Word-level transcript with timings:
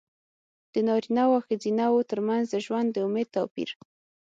د 0.73 0.75
نارینه 0.87 1.23
وو 1.27 1.35
او 1.37 1.45
ښځینه 1.47 1.85
وو 1.91 2.07
ترمنځ 2.09 2.45
د 2.49 2.55
ژوند 2.65 2.87
د 2.91 2.97
امید 3.07 3.27
توپیر. 3.35 3.69